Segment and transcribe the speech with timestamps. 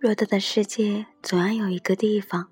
[0.00, 2.48] 偌大的世界，总要有一个地方，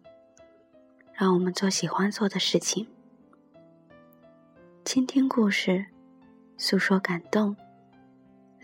[1.13, 2.89] 让我们做喜欢做的事情。
[4.85, 5.87] 倾听故事，
[6.59, 7.57] 诉说感动，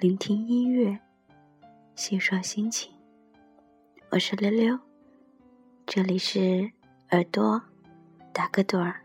[0.01, 0.98] 聆听音乐，
[1.95, 2.93] 细说心情。
[4.11, 4.77] 我是溜溜，
[5.87, 6.69] 这里是
[7.11, 7.62] 耳朵
[8.33, 9.02] 打个盹儿。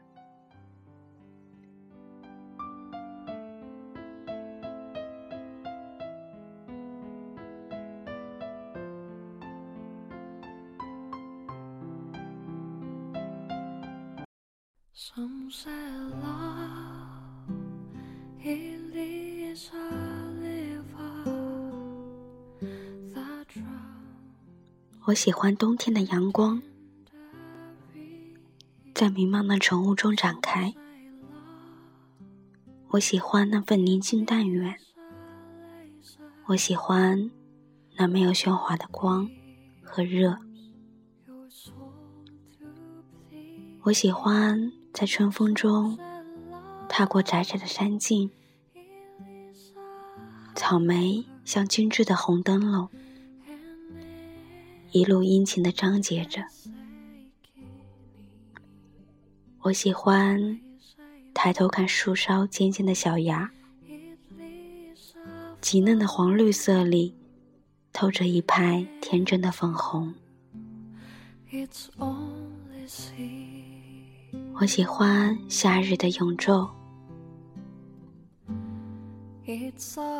[25.06, 26.60] 我喜欢冬天的阳光，
[28.96, 30.73] 在迷茫的晨雾中展开。
[32.88, 34.80] 我喜欢那份宁静淡远，
[36.48, 37.30] 我喜欢
[37.95, 39.30] 那没有喧哗的光
[39.84, 40.40] 和热。
[43.84, 45.95] 我喜欢在春风中
[46.90, 48.31] 踏过窄窄的山径，
[50.56, 52.90] 草莓像精致的红灯笼，
[54.90, 56.42] 一路殷勤的张结着。
[59.59, 60.59] 我喜欢
[61.31, 63.52] 抬头看树梢尖尖的小芽，
[65.62, 67.16] 极嫩的黄绿色里
[67.94, 70.16] 透着一派天真的粉红。
[74.59, 76.67] 我喜欢夏日的永昼，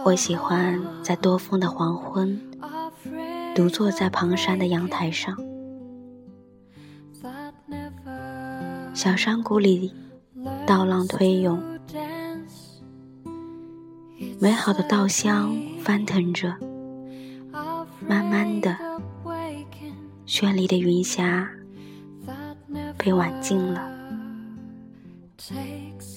[0.06, 2.40] 我喜欢在多风的黄昏，
[3.56, 5.36] 独坐在旁山的阳台上，
[8.94, 9.92] 小山谷里
[10.68, 11.60] 稻浪推涌，
[14.40, 16.56] 美好的稻香翻腾着，
[18.08, 18.78] 慢慢的，
[20.28, 21.50] 绚丽的云霞
[23.00, 23.97] 被挽尽了。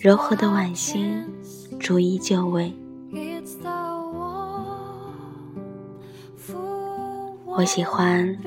[0.00, 1.30] 柔和的晚星
[1.78, 2.74] 逐一就位。
[7.44, 8.38] 我喜欢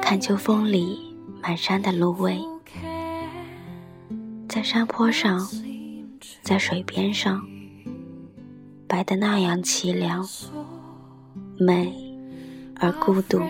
[0.00, 1.12] 看秋风里
[1.42, 2.40] 满山的芦苇，
[4.48, 5.44] 在山坡上，
[6.40, 7.44] 在水边上，
[8.86, 10.24] 白得那样凄凉、
[11.58, 11.92] 美
[12.78, 13.40] 而孤独。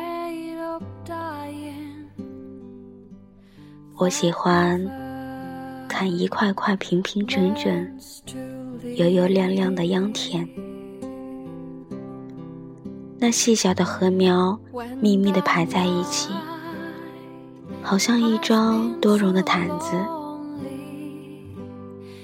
[3.99, 5.02] 我喜欢。
[5.93, 7.87] 看一块块平平整整、
[8.97, 10.49] 油油亮亮的秧田，
[13.19, 14.59] 那细小的禾苗
[15.03, 16.33] 密密地排在一起，
[17.83, 19.95] 好像一张多绒的毯子，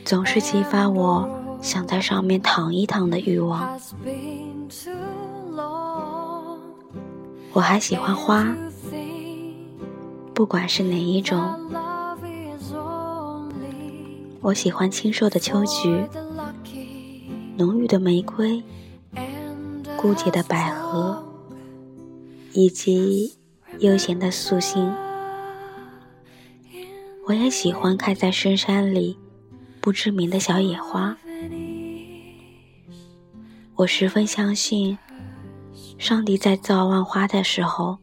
[0.02, 1.28] 总是激发我
[1.60, 3.78] 想在上面躺一躺的欲望。
[7.52, 8.56] 我还喜欢花，
[10.32, 11.54] 不管是哪一种。
[14.40, 16.06] 我喜欢清瘦的秋菊，
[17.56, 18.62] 浓郁的玫瑰，
[19.96, 21.22] 孤寂的百合，
[22.52, 23.36] 以及
[23.80, 24.90] 悠闲的素心。
[27.26, 29.18] 我也喜欢开在深山里
[29.80, 31.18] 不知名的小野花。
[33.74, 34.96] 我十分相信，
[35.98, 37.98] 上帝在造万花的时候，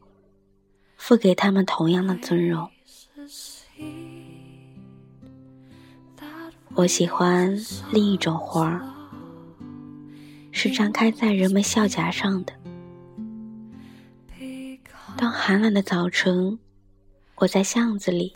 [0.97, 2.69] 赋给他们同样的尊荣。
[6.77, 7.57] 我喜欢
[7.93, 8.85] 另一种花儿，
[10.51, 12.51] 是张开在人们笑颊上的。
[15.15, 16.59] 当寒冷的早晨，
[17.35, 18.35] 我在巷子里，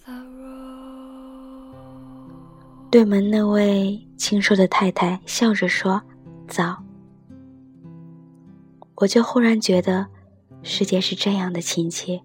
[2.90, 6.02] 对门那位清瘦的太太笑着说
[6.48, 6.82] ：“早。”
[8.96, 10.08] 我就忽然觉得，
[10.64, 12.22] 世界是这样的亲切。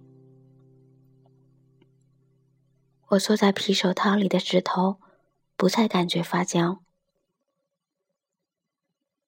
[3.08, 4.98] 我缩在皮手套里的指头。
[5.56, 6.80] 不再感觉发僵。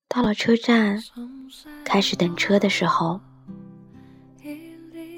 [0.08, 1.02] 到了车站，
[1.84, 3.20] 开始等车的时候，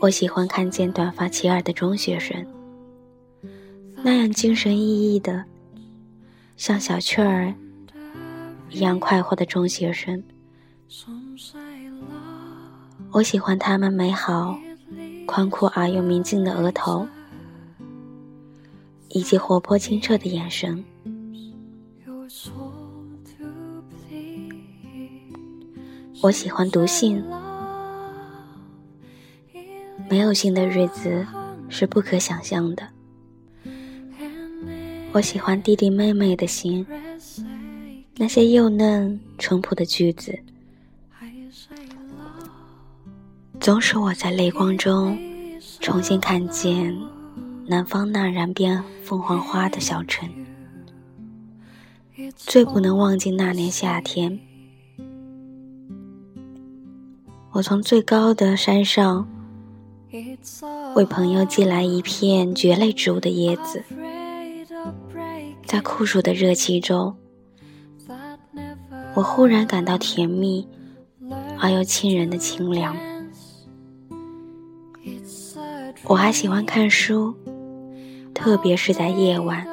[0.00, 2.46] 我喜欢看见短发齐耳的中学生，
[3.96, 5.44] 那样精神奕奕的，
[6.56, 7.54] 像小雀儿
[8.70, 10.22] 一样快活的中学生。
[13.12, 14.58] 我喜欢他们美好、
[15.26, 17.06] 宽阔而又明净的额头，
[19.10, 20.84] 以及活泼清澈的眼神。
[26.20, 27.22] 我喜欢读信，
[30.10, 31.24] 没有信的日子
[31.68, 32.82] 是不可想象的。
[35.12, 36.84] 我喜欢弟弟妹妹的信，
[38.16, 40.36] 那些幼嫩淳朴的句子，
[43.60, 45.16] 总使我在泪光中
[45.80, 46.96] 重新看见
[47.64, 50.28] 南方那燃遍凤凰花的小城，
[52.36, 54.38] 最不能忘记那年夏天，
[57.58, 59.28] 我从最高的山上
[60.94, 63.82] 为朋友寄来一片蕨类植物的叶子，
[65.66, 67.16] 在酷暑的热气中，
[69.14, 70.68] 我忽然感到甜蜜
[71.58, 72.96] 而又沁人的清凉。
[76.04, 77.34] 我还喜欢看书，
[78.32, 79.66] 特别是在夜晚，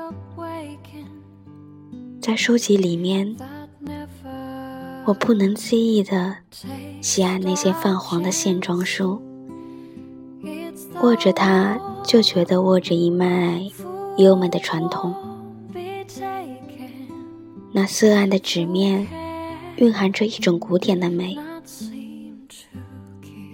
[2.20, 3.36] 在书籍里面，
[5.06, 6.36] 我不能自抑的
[7.00, 9.22] 喜爱那些泛黄的线装书，
[11.02, 13.62] 握着它就觉得握着一脉
[14.18, 15.14] 优美的传统。
[17.72, 19.08] 那色暗的纸面，
[19.76, 21.38] 蕴含着一种古典的美，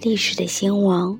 [0.00, 1.18] 历史的兴亡。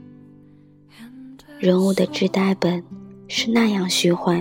[1.59, 2.83] 人物的纸呆本
[3.29, 4.41] 是那样虚幻，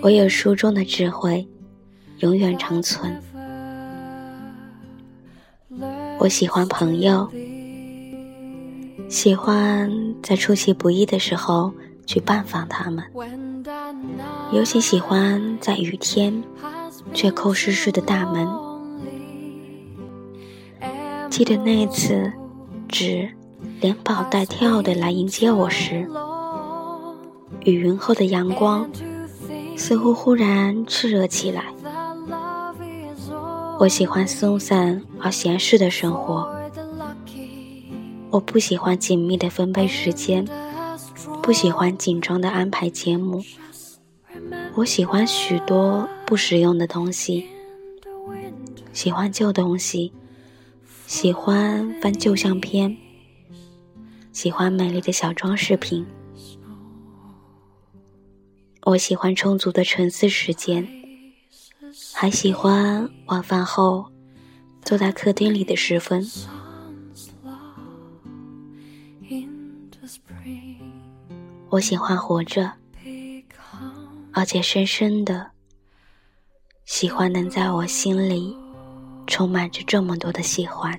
[0.00, 1.46] 唯有书中的智慧
[2.20, 3.22] 永远长存。
[6.18, 7.28] 我喜欢朋友，
[9.08, 9.90] 喜欢
[10.22, 11.72] 在出其不意的时候
[12.06, 13.04] 去拜访他们，
[14.52, 16.42] 尤其喜欢在雨天
[17.12, 18.48] 却扣湿湿的大门。
[21.30, 22.32] 记得那次，
[22.88, 23.28] 纸。
[23.80, 26.08] 连跑带跳的来迎接我时，
[27.64, 28.88] 雨云后的阳光
[29.76, 31.64] 似乎忽然炽热起来。
[33.78, 36.48] 我喜欢松散而闲适的生活，
[38.30, 40.46] 我不喜欢紧密的分配时间，
[41.42, 43.42] 不喜欢紧张的安排节目。
[44.74, 47.46] 我喜欢许多不实用的东西，
[48.92, 50.10] 喜欢旧东西，
[51.06, 52.96] 喜欢翻旧相片。
[54.32, 56.06] 喜欢美丽的小装饰品，
[58.84, 60.86] 我喜欢充足的沉思时间，
[62.18, 64.10] 还喜欢晚饭后
[64.80, 66.26] 坐在客厅里的时分。
[71.68, 72.72] 我喜欢活着，
[74.32, 75.50] 而且深深的
[76.86, 78.56] 喜欢能在我心里
[79.26, 80.98] 充满着这么多的喜欢。